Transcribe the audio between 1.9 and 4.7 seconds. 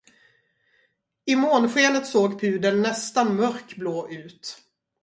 såg pudeln nästan mörkblå ut.